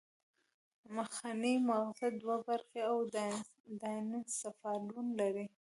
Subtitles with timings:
[0.95, 2.97] مخنی مغزه دوه برخې او
[3.81, 5.45] ډاینسفالون لري